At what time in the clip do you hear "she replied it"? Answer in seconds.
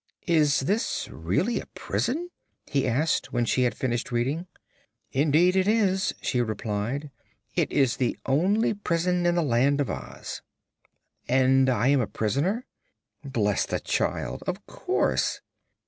6.23-7.71